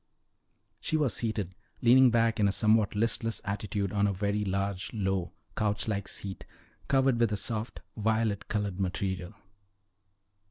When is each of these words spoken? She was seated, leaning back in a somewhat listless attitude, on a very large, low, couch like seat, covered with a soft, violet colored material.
She 0.79 0.97
was 0.97 1.13
seated, 1.13 1.53
leaning 1.79 2.09
back 2.09 2.39
in 2.39 2.47
a 2.47 2.51
somewhat 2.51 2.95
listless 2.95 3.39
attitude, 3.45 3.91
on 3.93 4.07
a 4.07 4.13
very 4.13 4.43
large, 4.43 4.91
low, 4.93 5.31
couch 5.55 5.87
like 5.87 6.07
seat, 6.07 6.43
covered 6.87 7.19
with 7.19 7.31
a 7.31 7.37
soft, 7.37 7.81
violet 7.95 8.47
colored 8.47 8.79
material. 8.79 9.35